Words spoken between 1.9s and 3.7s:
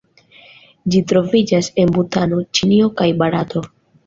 Butano, Ĉinio kaj Barato.